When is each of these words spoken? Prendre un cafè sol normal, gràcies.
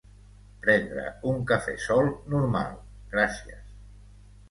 Prendre 0.63 1.03
un 1.33 1.45
cafè 1.53 1.77
sol 1.85 2.11
normal, 2.37 2.75
gràcies. 3.15 3.73